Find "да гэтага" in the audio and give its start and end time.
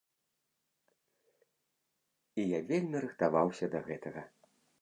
3.77-4.21